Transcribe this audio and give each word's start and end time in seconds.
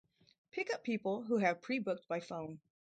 Pick 0.49 0.73
up 0.73 0.83
people 0.83 1.21
who 1.21 1.37
have 1.37 1.61
pre-booked 1.61 2.07
by 2.07 2.21
phone. 2.21 2.59